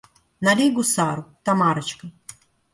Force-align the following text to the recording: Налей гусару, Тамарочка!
Налей 0.45 0.69
гусару, 0.77 1.23
Тамарочка! 1.45 2.05